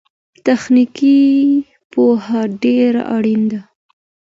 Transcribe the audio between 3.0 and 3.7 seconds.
اړينه ده.